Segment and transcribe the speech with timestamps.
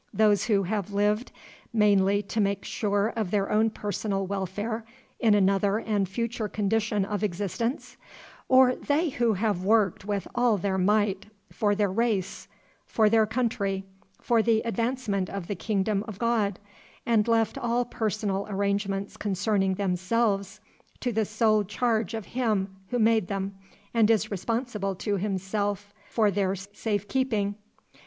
[0.15, 1.31] those who have lived
[1.71, 4.83] mainly to make sure of their own personal welfare
[5.19, 7.97] in another and future condition of existence,
[8.47, 12.47] or they who have worked with all their might for their race,
[12.87, 13.83] for their country,
[14.19, 16.57] for the advancement of the kingdom of God,
[17.05, 20.59] and left all personal arrangements concerning themselves
[21.01, 23.55] to the sole charge of Him who made them
[23.93, 27.53] and is responsible to himself for their safe keeping?